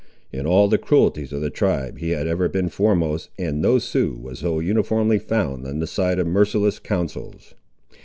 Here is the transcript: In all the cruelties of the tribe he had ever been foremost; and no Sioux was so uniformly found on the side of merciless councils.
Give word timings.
In 0.33 0.47
all 0.47 0.67
the 0.67 0.79
cruelties 0.79 1.31
of 1.31 1.41
the 1.41 1.51
tribe 1.51 1.99
he 1.99 2.09
had 2.09 2.25
ever 2.25 2.49
been 2.49 2.69
foremost; 2.69 3.29
and 3.37 3.61
no 3.61 3.77
Sioux 3.77 4.15
was 4.19 4.39
so 4.39 4.57
uniformly 4.59 5.19
found 5.19 5.67
on 5.67 5.77
the 5.77 5.85
side 5.85 6.17
of 6.17 6.25
merciless 6.25 6.79
councils. 6.79 7.53